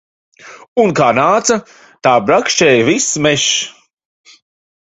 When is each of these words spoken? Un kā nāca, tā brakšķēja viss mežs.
Un 0.83 0.93
kā 0.99 1.09
nāca, 1.17 1.57
tā 2.09 2.15
brakšķēja 2.31 2.89
viss 2.89 3.11
mežs. 3.27 4.35